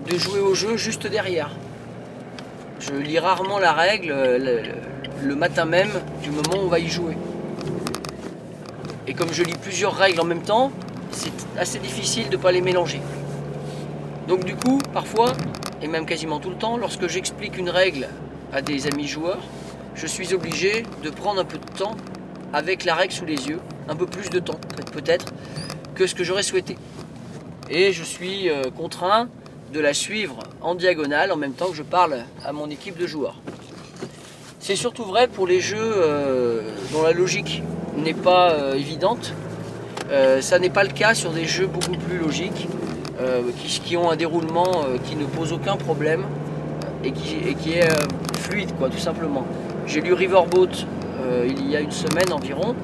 de 0.07 0.19
jouer 0.19 0.41
au 0.41 0.55
jeu 0.55 0.77
juste 0.77 1.07
derrière. 1.07 1.51
Je 2.79 2.93
lis 2.93 3.19
rarement 3.19 3.59
la 3.59 3.73
règle 3.73 4.09
le, 4.09 4.61
le 5.23 5.35
matin 5.35 5.65
même 5.65 5.91
du 6.23 6.31
moment 6.31 6.55
où 6.57 6.67
on 6.67 6.69
va 6.69 6.79
y 6.79 6.89
jouer. 6.89 7.17
Et 9.07 9.15
comme 9.15 9.33
je 9.33 9.43
lis 9.43 9.57
plusieurs 9.61 9.95
règles 9.95 10.21
en 10.21 10.25
même 10.25 10.43
temps, 10.43 10.71
c'est 11.11 11.33
assez 11.59 11.79
difficile 11.79 12.29
de 12.29 12.37
ne 12.37 12.43
pas 12.43 12.53
les 12.53 12.61
mélanger. 12.61 13.01
Donc 14.29 14.45
du 14.45 14.55
coup, 14.55 14.79
parfois, 14.93 15.33
et 15.83 15.89
même 15.89 16.07
quasiment 16.07 16.41
tout 16.41 16.51
le 16.51 16.57
temps, 16.57 16.77
lorsque 16.77 17.09
j'explique 17.09 17.57
une 17.57 17.71
règle 17.71 18.09
à 18.53 18.63
des 18.63 18.87
amis 18.87 19.07
joueurs, 19.07 19.41
je 19.95 20.07
suis 20.07 20.35
obligé 20.35 20.85
de 21.03 21.11
prendre 21.11 21.41
un 21.41 21.45
peu 21.45 21.59
de 21.59 21.79
temps 21.79 21.97
avec 22.53 22.85
la 22.85 22.95
règle 22.95 23.13
sous 23.13 23.25
les 23.25 23.49
yeux, 23.49 23.61
un 23.89 23.97
peu 23.97 24.07
plus 24.07 24.31
de 24.31 24.39
temps 24.39 24.59
peut-être 24.99 25.33
que 25.95 26.07
ce 26.07 26.15
que 26.15 26.25
j'aurais 26.25 26.43
souhaité. 26.43 26.77
Et 27.71 27.93
je 27.93 28.03
suis 28.03 28.49
euh, 28.49 28.71
contraint 28.71 29.29
de 29.73 29.81
la 29.81 29.95
suivre 29.95 30.39
en 30.61 30.75
diagonale 30.75 31.31
en 31.33 31.37
même 31.37 31.53
temps 31.53 31.69
que 31.69 31.77
je 31.77 31.83
parle 31.83 32.25
à 32.45 32.53
mon 32.53 32.71
équipe 32.71 32.97
de 32.97 33.07
joueurs. 33.07 33.41
C'est 34.61 34.75
surtout 34.75 35.05
vrai 35.05 35.29
pour 35.29 35.47
les 35.47 35.61
jeux 35.61 35.79
euh, 35.79 36.63
dont 36.93 37.03
la 37.03 37.13
logique 37.13 37.63
n'est 37.97 38.13
pas 38.13 38.51
euh, 38.51 38.75
évidente. 38.75 39.33
Euh, 40.11 40.41
ça 40.41 40.59
n'est 40.59 40.69
pas 40.69 40.83
le 40.83 40.91
cas 40.91 41.15
sur 41.15 41.31
des 41.31 41.45
jeux 41.45 41.67
beaucoup 41.67 41.97
plus 41.97 42.19
logiques, 42.19 42.69
qui, 43.85 43.97
ont 43.97 44.11
un 44.11 44.17
déroulement 44.17 44.85
qui 45.05 45.17
ne 45.17 45.25
pose 45.25 45.53
aucun 45.53 45.77
problème 45.77 46.25
et 47.03 47.11
qui, 47.11 47.37
et 47.49 47.55
qui 47.55 47.73
est 47.73 47.89
fluide, 48.39 48.71
tout 48.79 48.99
simplement. 48.99 49.45
J'ai 49.87 50.01
lu 50.01 50.13
Riverboat 50.13 50.87
il 51.45 51.69
y 51.69 51.75
a 51.75 51.81
une 51.81 51.91
semaine 51.91 52.33
environ, 52.33 52.77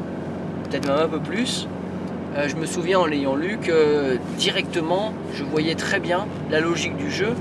peut-être 0.64 0.88
même 0.88 0.98
un 0.98 1.08
peu 1.08 1.20
plus. 1.20 1.68
Je 2.48 2.56
me 2.56 2.66
souviens 2.66 2.98
en 2.98 3.06
l'ayant 3.06 3.36
lu 3.36 3.58
que 3.58 4.18
directement 4.36 5.12
je 5.34 5.44
voyais 5.44 5.76
très 5.76 6.00
bien 6.00 6.26
la 6.50 6.58
logique 6.58 6.96
du 6.96 7.12
jeu 7.12 7.34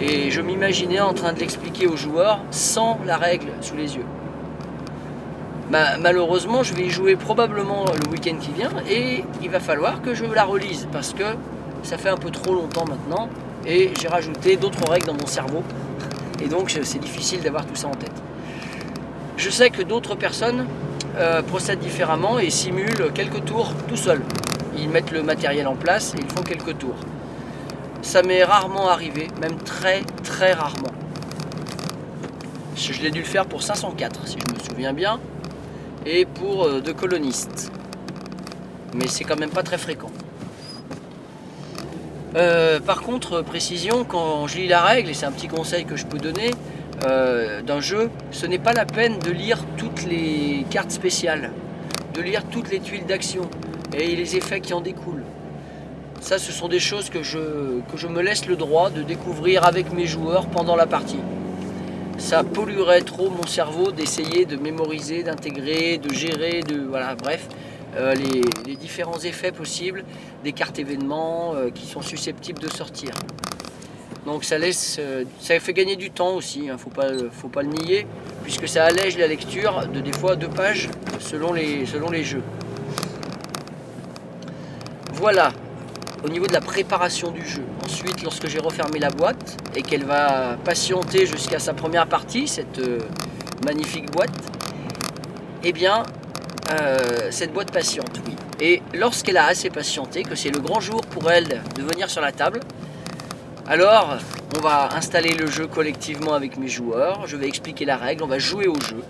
et 0.00 0.30
je 0.30 0.40
m'imaginais 0.40 1.00
en 1.00 1.12
train 1.14 1.32
de 1.32 1.38
l'expliquer 1.40 1.86
aux 1.86 1.96
joueurs 1.96 2.40
sans 2.50 2.98
la 3.06 3.16
règle 3.16 3.48
sous 3.60 3.76
les 3.76 3.96
yeux. 3.96 4.04
Ma- 5.70 5.98
malheureusement, 5.98 6.62
je 6.62 6.74
vais 6.74 6.82
y 6.82 6.90
jouer 6.90 7.16
probablement 7.16 7.84
le 7.84 8.10
week-end 8.10 8.36
qui 8.40 8.50
vient 8.52 8.72
et 8.88 9.24
il 9.42 9.50
va 9.50 9.60
falloir 9.60 10.02
que 10.02 10.14
je 10.14 10.24
la 10.24 10.44
relise 10.44 10.88
parce 10.92 11.12
que 11.12 11.24
ça 11.82 11.96
fait 11.96 12.08
un 12.08 12.16
peu 12.16 12.30
trop 12.30 12.54
longtemps 12.54 12.84
maintenant 12.86 13.28
et 13.66 13.90
j'ai 14.00 14.08
rajouté 14.08 14.56
d'autres 14.56 14.88
règles 14.90 15.06
dans 15.06 15.14
mon 15.14 15.26
cerveau 15.26 15.62
et 16.42 16.48
donc 16.48 16.70
c'est 16.70 16.98
difficile 16.98 17.40
d'avoir 17.42 17.66
tout 17.66 17.76
ça 17.76 17.88
en 17.88 17.94
tête. 17.94 18.12
Je 19.36 19.48
sais 19.50 19.70
que 19.70 19.82
d'autres 19.82 20.16
personnes 20.16 20.66
euh, 21.16 21.42
procèdent 21.42 21.78
différemment 21.80 22.38
et 22.38 22.50
simulent 22.50 23.10
quelques 23.14 23.44
tours 23.44 23.72
tout 23.88 23.96
seuls. 23.96 24.22
Ils 24.76 24.88
mettent 24.88 25.12
le 25.12 25.22
matériel 25.22 25.66
en 25.66 25.76
place 25.76 26.14
et 26.14 26.18
ils 26.20 26.30
font 26.30 26.42
quelques 26.42 26.76
tours. 26.78 26.96
Ça 28.02 28.22
m'est 28.22 28.44
rarement 28.44 28.88
arrivé, 28.88 29.28
même 29.40 29.56
très 29.58 30.02
très 30.24 30.52
rarement. 30.52 30.92
Je 32.76 33.02
l'ai 33.02 33.10
dû 33.10 33.20
le 33.20 33.26
faire 33.26 33.46
pour 33.46 33.62
504 33.62 34.26
si 34.26 34.38
je 34.38 34.54
me 34.54 34.58
souviens 34.58 34.92
bien, 34.92 35.20
et 36.06 36.24
pour 36.24 36.64
euh, 36.64 36.80
deux 36.80 36.94
colonistes. 36.94 37.70
Mais 38.94 39.06
c'est 39.06 39.24
quand 39.24 39.38
même 39.38 39.50
pas 39.50 39.62
très 39.62 39.78
fréquent. 39.78 40.10
Euh, 42.36 42.80
par 42.80 43.02
contre, 43.02 43.42
précision, 43.42 44.04
quand 44.04 44.46
je 44.46 44.58
lis 44.58 44.68
la 44.68 44.80
règle, 44.80 45.10
et 45.10 45.14
c'est 45.14 45.26
un 45.26 45.32
petit 45.32 45.48
conseil 45.48 45.84
que 45.84 45.96
je 45.96 46.06
peux 46.06 46.18
donner 46.18 46.52
euh, 47.04 47.60
d'un 47.62 47.80
jeu, 47.80 48.10
ce 48.30 48.46
n'est 48.46 48.58
pas 48.58 48.72
la 48.72 48.86
peine 48.86 49.18
de 49.18 49.30
lire 49.30 49.58
toutes 49.76 50.04
les 50.04 50.64
cartes 50.70 50.90
spéciales, 50.90 51.50
de 52.14 52.22
lire 52.22 52.44
toutes 52.44 52.70
les 52.70 52.80
tuiles 52.80 53.06
d'action 53.06 53.48
et 53.92 54.14
les 54.14 54.36
effets 54.36 54.60
qui 54.60 54.72
en 54.74 54.80
découlent. 54.80 55.24
Ça, 56.20 56.38
ce 56.38 56.52
sont 56.52 56.68
des 56.68 56.80
choses 56.80 57.08
que 57.08 57.22
je, 57.22 57.38
que 57.90 57.96
je 57.96 58.06
me 58.06 58.20
laisse 58.20 58.46
le 58.46 58.54
droit 58.54 58.90
de 58.90 59.02
découvrir 59.02 59.64
avec 59.64 59.92
mes 59.92 60.06
joueurs 60.06 60.46
pendant 60.46 60.76
la 60.76 60.86
partie. 60.86 61.18
Ça 62.18 62.44
polluerait 62.44 63.00
trop 63.00 63.30
mon 63.30 63.46
cerveau 63.46 63.90
d'essayer 63.90 64.44
de 64.44 64.56
mémoriser, 64.56 65.22
d'intégrer, 65.22 65.96
de 65.98 66.12
gérer, 66.12 66.60
de 66.60 66.78
voilà, 66.86 67.14
bref, 67.14 67.48
euh, 67.96 68.14
les, 68.14 68.42
les 68.66 68.76
différents 68.76 69.18
effets 69.18 69.50
possibles 69.50 70.04
des 70.44 70.52
cartes 70.52 70.78
événements 70.78 71.54
euh, 71.54 71.70
qui 71.70 71.86
sont 71.86 72.02
susceptibles 72.02 72.60
de 72.60 72.68
sortir. 72.68 73.10
Donc 74.26 74.44
ça 74.44 74.58
laisse, 74.58 74.98
euh, 75.00 75.24
ça 75.40 75.58
fait 75.58 75.72
gagner 75.72 75.96
du 75.96 76.10
temps 76.10 76.34
aussi, 76.34 76.60
il 76.64 76.72
ne 76.72 76.76
faut 76.76 76.90
pas, 76.90 77.08
faut 77.32 77.48
pas 77.48 77.62
le 77.62 77.70
nier, 77.70 78.06
puisque 78.44 78.68
ça 78.68 78.84
allège 78.84 79.16
la 79.16 79.26
lecture 79.26 79.88
de 79.92 80.00
des 80.00 80.12
fois 80.12 80.36
deux 80.36 80.48
pages 80.48 80.90
selon 81.18 81.54
les, 81.54 81.86
selon 81.86 82.10
les 82.10 82.22
jeux. 82.22 82.42
Voilà, 85.14 85.52
au 86.24 86.28
niveau 86.28 86.46
de 86.46 86.52
la 86.52 86.60
préparation 86.60 87.30
du 87.30 87.46
jeu. 87.46 87.62
Ensuite, 87.84 88.22
lorsque 88.22 88.46
j'ai 88.48 88.58
refermé 88.58 88.98
la 88.98 89.10
boîte 89.10 89.56
et 89.74 89.82
qu'elle 89.82 90.04
va 90.04 90.56
patienter 90.64 91.26
jusqu'à 91.26 91.58
sa 91.58 91.72
première 91.72 92.06
partie, 92.06 92.48
cette 92.48 92.78
euh, 92.78 92.98
magnifique 93.64 94.10
boîte, 94.10 94.30
eh 95.64 95.72
bien, 95.72 96.02
euh, 96.72 97.28
cette 97.30 97.52
boîte 97.52 97.72
patiente, 97.72 98.20
oui. 98.26 98.34
Et 98.60 98.82
lorsqu'elle 98.94 99.38
a 99.38 99.46
assez 99.46 99.70
patienté, 99.70 100.22
que 100.22 100.34
c'est 100.34 100.50
le 100.50 100.60
grand 100.60 100.80
jour 100.80 101.00
pour 101.00 101.30
elle 101.30 101.62
de 101.74 101.82
venir 101.82 102.10
sur 102.10 102.20
la 102.20 102.32
table, 102.32 102.60
alors 103.66 104.18
on 104.56 104.60
va 104.60 104.90
installer 104.94 105.32
le 105.32 105.46
jeu 105.46 105.66
collectivement 105.66 106.34
avec 106.34 106.58
mes 106.58 106.68
joueurs, 106.68 107.26
je 107.26 107.36
vais 107.36 107.48
expliquer 107.48 107.84
la 107.84 107.96
règle, 107.96 108.24
on 108.24 108.26
va 108.26 108.38
jouer 108.38 108.66
au 108.66 108.78
jeu. 108.80 109.02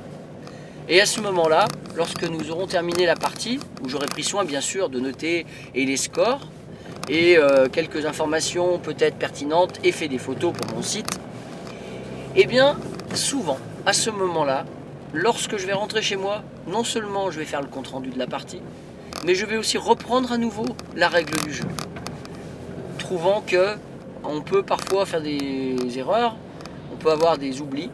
Et 0.88 1.00
à 1.00 1.06
ce 1.06 1.20
moment-là, 1.20 1.66
lorsque 1.96 2.22
nous 2.24 2.50
aurons 2.50 2.66
terminé 2.66 3.06
la 3.06 3.16
partie, 3.16 3.58
où 3.82 3.88
j'aurai 3.88 4.06
pris 4.06 4.22
soin 4.22 4.44
bien 4.44 4.60
sûr 4.60 4.88
de 4.88 5.00
noter 5.00 5.46
et 5.74 5.84
les 5.84 5.96
scores, 5.96 6.48
et 7.10 7.36
euh, 7.36 7.68
quelques 7.68 8.06
informations 8.06 8.78
peut-être 8.78 9.16
pertinentes 9.16 9.80
et 9.82 9.90
fait 9.90 10.08
des 10.08 10.18
photos 10.18 10.52
pour 10.52 10.74
mon 10.76 10.82
site, 10.82 11.18
eh 12.36 12.46
bien 12.46 12.78
souvent 13.14 13.58
à 13.84 13.92
ce 13.92 14.10
moment-là, 14.10 14.64
lorsque 15.12 15.56
je 15.56 15.66
vais 15.66 15.72
rentrer 15.72 16.02
chez 16.02 16.16
moi, 16.16 16.42
non 16.68 16.84
seulement 16.84 17.30
je 17.30 17.40
vais 17.40 17.44
faire 17.44 17.60
le 17.60 17.66
compte-rendu 17.66 18.10
de 18.10 18.18
la 18.18 18.28
partie, 18.28 18.62
mais 19.26 19.34
je 19.34 19.44
vais 19.44 19.56
aussi 19.56 19.76
reprendre 19.76 20.30
à 20.30 20.38
nouveau 20.38 20.66
la 20.94 21.08
règle 21.08 21.36
du 21.40 21.52
jeu, 21.52 21.64
trouvant 22.98 23.42
que 23.44 23.74
on 24.22 24.42
peut 24.42 24.62
parfois 24.62 25.04
faire 25.04 25.20
des 25.20 25.76
erreurs, 25.96 26.36
on 26.92 26.96
peut 26.96 27.10
avoir 27.10 27.38
des 27.38 27.60
oublis, 27.60 27.90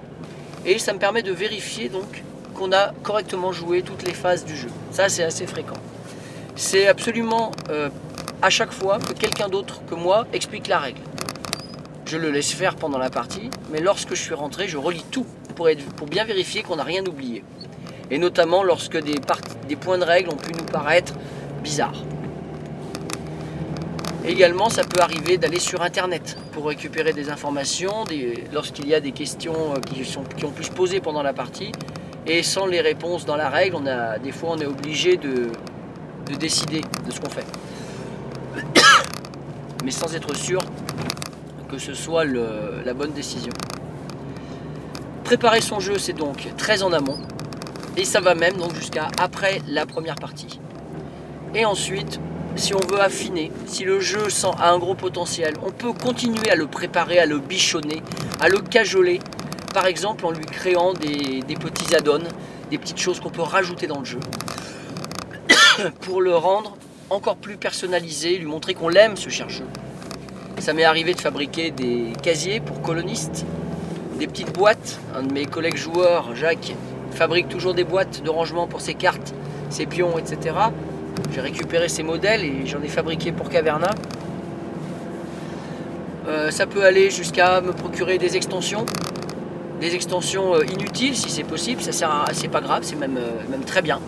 et 0.67 0.79
ça 0.79 0.93
me 0.93 0.99
permet 0.99 1.23
de 1.23 1.33
vérifier 1.33 1.89
donc 1.89 2.23
qu'on 2.55 2.73
a 2.73 2.93
correctement 3.03 3.53
joué 3.53 3.83
toutes 3.83 4.03
les 4.03 4.13
phases 4.13 4.45
du 4.45 4.57
jeu. 4.57 4.69
Ça, 4.91 5.09
c'est 5.09 5.23
assez 5.23 5.47
fréquent. 5.47 5.77
C'est 6.57 6.87
absolument 6.89 7.53
euh, 7.69 7.91
à 8.43 8.51
chaque 8.51 8.73
fois 8.73 8.99
que 8.99 9.13
quelqu'un 9.13 9.49
d'autre 9.49 9.83
que 9.87 9.95
moi 9.95 10.27
explique 10.33 10.69
la 10.69 10.79
règle. 10.79 11.01
Je 12.07 12.19
le 12.19 12.31
laisse 12.31 12.53
faire 12.53 12.77
pendant 12.77 12.99
la 12.99 13.11
partie, 13.11 13.51
mais 13.73 13.81
lorsque 13.81 14.11
je 14.11 14.23
suis 14.23 14.35
rentré, 14.35 14.69
je 14.69 14.77
relis 14.77 15.05
tout 15.11 15.27
pour, 15.57 15.69
être, 15.69 15.85
pour 15.95 16.07
bien 16.07 16.25
vérifier 16.25 16.63
qu'on 16.63 16.77
n'a 16.77 16.85
rien 16.85 17.05
oublié. 17.05 17.43
Et 18.11 18.19
notamment 18.19 18.63
lorsque 18.63 18.97
des, 18.99 19.15
points 19.77 19.99
de 19.99 20.05
règle 20.05 20.31
ont 20.31 20.37
pu 20.37 20.53
nous 20.53 20.65
paraître 20.65 21.15
bizarres. 21.65 22.05
Également, 24.25 24.71
ça 24.71 24.85
peut 24.85 25.01
arriver 25.01 25.39
d'aller 25.39 25.59
sur 25.59 25.83
Internet 25.83 26.37
pour 26.53 26.67
récupérer 26.67 27.13
des 27.13 27.31
informations 27.31 28.05
lorsqu'il 28.53 28.87
y 28.89 28.95
a 28.95 29.01
des 29.01 29.13
questions 29.13 29.75
euh, 29.75 29.81
qui, 29.81 30.45
ont 30.45 30.51
pu 30.51 30.65
se 30.65 30.71
poser 30.71 31.01
pendant 31.01 31.23
la 31.23 31.33
partie. 31.33 31.73
Et 32.27 32.43
sans 32.43 32.67
les 32.67 32.81
réponses 32.81 33.25
dans 33.25 33.37
la 33.37 33.49
règle, 33.49 33.79
des 34.23 34.33
fois 34.33 34.51
on 34.53 34.59
est 34.59 34.67
obligé 34.67 35.17
de 35.17 35.49
décider 36.39 36.81
de 37.07 37.11
ce 37.13 37.21
qu'on 37.21 37.31
fait. 37.31 37.47
Mais 39.85 39.91
sans 39.91 40.15
être 40.15 40.35
sûr 40.35 40.61
que 41.69 41.79
ce 41.79 41.95
soit 41.95 42.25
la 42.25 42.95
bonne 42.95 43.13
décision. 43.13 43.53
Préparer 45.25 45.61
son 45.61 45.81
jeu, 45.81 45.99
c'est 45.99 46.13
donc 46.13 46.49
très 46.57 46.83
en 46.83 46.93
amont. 46.93 47.19
Et 47.97 48.05
ça 48.05 48.21
va 48.21 48.35
même 48.35 48.57
donc 48.57 48.75
jusqu'à 48.75 49.09
après 49.19 49.61
la 49.67 49.87
première 49.87 50.17
partie. 50.17 50.61
Et 51.55 51.65
ensuite, 51.65 52.21
si 52.55 52.75
on 52.75 52.79
veut 52.79 53.01
affiner, 53.01 53.51
si 53.67 53.85
le 53.85 54.01
jeu 54.01 54.29
a 54.59 54.71
un 54.71 54.79
gros 54.79 54.95
potentiel, 54.95 55.55
on 55.65 55.71
peut 55.71 55.93
continuer 55.93 56.51
à 56.51 56.55
le 56.55 56.67
préparer, 56.67 57.19
à 57.19 57.27
le 57.27 57.39
bichonner, 57.39 58.03
à 58.41 58.49
le 58.49 58.59
cajoler, 58.59 59.21
par 59.75 59.87
exemple 59.87 60.27
en 60.27 60.31
lui 60.31 60.45
créant 60.45 60.93
des, 60.93 61.43
petits 61.59 61.95
add-ons, 61.95 62.29
des 62.71 62.79
petites 62.79 62.99
choses 62.99 63.21
qu'on 63.21 63.31
peut 63.31 63.43
rajouter 63.43 63.87
dans 63.87 63.99
le 63.99 64.05
jeu, 64.05 64.21
pour 66.03 66.21
le 66.21 66.37
rendre 66.37 66.77
encore 67.11 67.37
plus 67.37 67.57
personnalisé, 67.57 68.37
lui 68.39 68.47
montrer 68.47 68.75
qu'on 68.75 68.89
l'aime 68.89 69.17
ce 69.17 69.29
cher 69.29 69.49
jeu. 69.49 69.67
Ça 70.59 70.73
m'est 70.73 70.85
arrivé 70.85 71.15
de 71.15 71.21
fabriquer 71.21 71.71
des 71.71 72.13
casiers 72.23 72.61
pour 72.61 72.81
colonistes, 72.83 73.45
des 74.19 74.27
petites 74.27 74.53
boîtes. 74.53 74.99
Un 75.15 75.23
de 75.23 75.33
mes 75.33 75.47
collègues 75.47 75.77
joueurs, 75.77 76.35
Jacques, 76.35 76.75
fabrique 77.13 77.49
toujours 77.49 77.75
des 77.75 77.85
boîtes 77.85 78.23
de 78.23 78.31
rangement 78.31 78.67
pour 78.67 78.81
ses 78.81 78.95
cartes, 78.95 79.35
ses 79.71 79.87
pions, 79.87 80.19
etc. 80.19 80.55
J'ai 81.33 81.41
récupéré 81.41 81.89
ces 81.89 82.03
modèles 82.03 82.45
et 82.45 82.67
j'en 82.67 82.83
ai 82.83 82.89
fabriqué 82.89 83.33
pour 83.33 83.49
Caverna. 83.49 83.91
Euh, 86.27 86.51
ça 86.51 86.67
peut 86.67 86.85
aller 86.85 87.11
jusqu'à 87.11 87.61
me 87.61 87.73
procurer 87.73 88.19
des 88.19 88.37
extensions, 88.37 88.85
des 89.81 89.95
extensions 89.95 90.57
euh, 90.57 90.65
inutiles 90.65 91.17
si 91.17 91.31
c'est 91.31 91.45
possible, 91.45 91.81
ça 91.83 91.93
sert 91.93 92.11
à, 92.11 92.25
c'est 92.33 92.49
pas 92.49 92.61
grave, 92.61 92.83
c'est 92.83 92.97
même, 92.97 93.17
euh, 93.17 93.49
même 93.49 93.63
très 93.63 93.83
bien. 93.83 94.01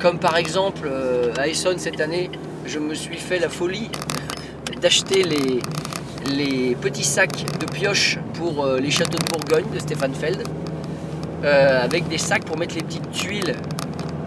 Comme 0.00 0.18
par 0.18 0.36
exemple 0.36 0.90
à 1.38 1.48
Essonne 1.48 1.78
cette 1.78 2.00
année, 2.00 2.30
je 2.64 2.78
me 2.78 2.94
suis 2.94 3.16
fait 3.16 3.38
la 3.38 3.48
folie 3.48 3.90
d'acheter 4.80 5.22
les, 5.22 6.74
petits 6.80 7.04
sacs 7.04 7.44
de 7.58 7.66
pioche 7.66 8.18
pour 8.34 8.66
les 8.66 8.90
châteaux 8.90 9.18
de 9.18 9.24
Bourgogne 9.24 9.72
de 9.72 9.78
Stéphane 9.78 10.14
Feld, 10.14 10.42
avec 11.42 12.08
des 12.08 12.18
sacs 12.18 12.44
pour 12.44 12.58
mettre 12.58 12.74
les 12.74 12.82
petites 12.82 13.10
tuiles 13.10 13.54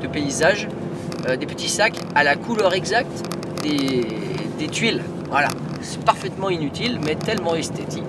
de 0.02 0.08
paysage 0.08 0.68
euh, 1.28 1.36
des 1.36 1.46
petits 1.46 1.70
sacs 1.70 2.00
à 2.16 2.24
la 2.24 2.36
couleur 2.36 2.74
exacte 2.74 3.24
des, 3.62 4.68
tuiles. 4.68 5.02
Voilà, 5.30 5.50
c'est 5.82 6.04
parfaitement 6.04 6.50
inutile, 6.50 7.00
mais 7.06 7.16
tellement 7.16 7.56
esthétique. 7.56 8.04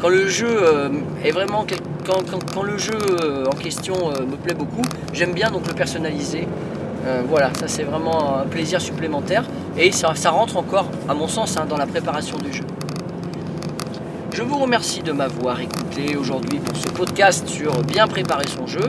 Quand 0.00 0.08
le 0.08 0.26
jeu 0.26 0.48
euh, 0.48 0.88
est 1.24 1.30
vraiment 1.30 1.64
quand, 2.04 2.62
le 2.62 2.78
jeu 2.78 2.98
euh, 3.22 3.46
en 3.46 3.56
question 3.56 4.10
me 4.10 4.36
plaît 4.36 4.54
beaucoup, 4.54 4.82
j'aime 5.12 5.32
bien 5.32 5.50
donc 5.50 5.66
le 5.66 5.74
personnaliser. 5.74 6.46
voilà, 7.28 7.50
ça 7.58 7.68
c'est 7.68 7.82
vraiment 7.82 8.38
un 8.38 8.46
plaisir 8.46 8.80
supplémentaire 8.80 9.44
et 9.76 9.92
ça, 9.92 10.12
rentre 10.30 10.56
encore, 10.56 10.88
à 11.08 11.14
mon 11.14 11.28
sens, 11.28 11.56
hein, 11.56 11.66
dans 11.68 11.76
la 11.76 11.86
préparation 11.86 12.38
du 12.38 12.52
jeu. 12.52 12.64
Je 14.32 14.42
vous 14.42 14.58
remercie 14.58 15.02
de 15.02 15.12
m'avoir 15.12 15.60
écouté 15.60 16.16
aujourd'hui 16.16 16.58
pour 16.58 16.76
ce 16.76 16.88
podcast 16.88 17.46
sur 17.46 17.82
bien 17.82 18.06
préparer 18.06 18.46
son 18.48 18.66
jeu. 18.66 18.86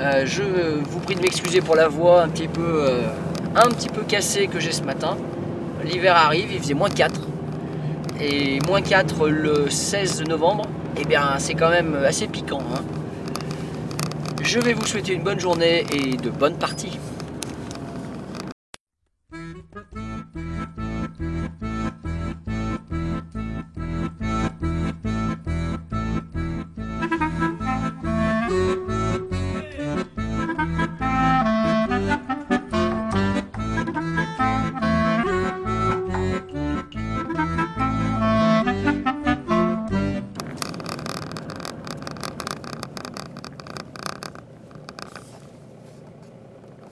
Euh, 0.00 0.24
je 0.26 0.42
vous 0.88 0.98
prie 0.98 1.14
de 1.14 1.20
m'excuser 1.20 1.60
pour 1.60 1.76
la 1.76 1.86
voix 1.86 2.22
un 2.22 2.28
petit 2.28 2.48
peu, 2.48 2.60
euh, 2.60 3.02
un 3.54 3.68
petit 3.68 3.88
peu 3.88 4.02
cassée 4.02 4.48
que 4.48 4.58
j'ai 4.58 4.72
ce 4.72 4.82
matin. 4.82 5.16
L'hiver 5.84 6.16
arrive, 6.16 6.50
il 6.52 6.58
faisait 6.58 6.74
moins 6.74 6.90
4. 6.90 7.20
Et 8.24 8.60
moins 8.68 8.82
4 8.82 9.28
le 9.28 9.68
16 9.68 10.22
novembre, 10.28 10.64
et 10.96 11.00
eh 11.02 11.04
bien 11.04 11.34
c'est 11.38 11.54
quand 11.54 11.70
même 11.70 11.96
assez 12.06 12.28
piquant. 12.28 12.62
Hein. 12.72 12.82
Je 14.40 14.60
vais 14.60 14.74
vous 14.74 14.86
souhaiter 14.86 15.12
une 15.12 15.24
bonne 15.24 15.40
journée 15.40 15.84
et 15.92 16.16
de 16.16 16.30
bonnes 16.30 16.56
parties. 16.56 16.98